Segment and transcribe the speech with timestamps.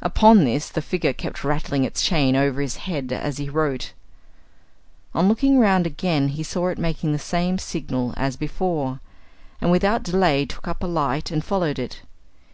[0.00, 3.92] Upon this the figure kept rattling its chains over his head as he wrote.
[5.14, 9.00] On looking round again, he saw it making the same signal as before,
[9.60, 12.00] and without delay took up a light and followed it.